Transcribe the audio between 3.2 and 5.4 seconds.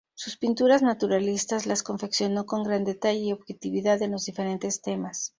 y objetividad en los diferentes temas.